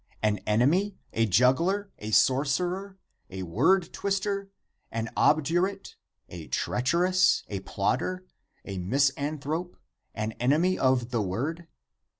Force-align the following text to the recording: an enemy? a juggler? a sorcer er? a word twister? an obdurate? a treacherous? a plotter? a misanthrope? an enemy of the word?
an 0.23 0.39
enemy? 0.47 0.97
a 1.13 1.27
juggler? 1.27 1.91
a 1.99 2.09
sorcer 2.09 2.73
er? 2.75 2.97
a 3.29 3.43
word 3.43 3.93
twister? 3.93 4.49
an 4.91 5.07
obdurate? 5.15 5.95
a 6.27 6.47
treacherous? 6.47 7.43
a 7.49 7.59
plotter? 7.59 8.25
a 8.65 8.79
misanthrope? 8.79 9.77
an 10.15 10.31
enemy 10.39 10.75
of 10.75 11.11
the 11.11 11.21
word? 11.21 11.67